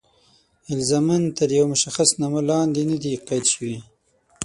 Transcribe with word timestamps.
الزاماً 0.73 1.17
تر 1.37 1.49
یوه 1.57 1.67
مشخص 1.73 2.09
نامه 2.21 2.41
لاندې 2.49 2.81
نه 2.89 2.97
دي 3.03 3.13
قید 3.27 3.45
شوي. 3.53 3.75